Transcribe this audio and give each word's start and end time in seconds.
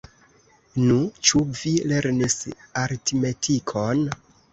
Nu, 0.85 0.95
ĉu 1.27 1.41
vi 1.59 1.73
lernis 1.91 2.37
aritmetikon? 2.85 4.03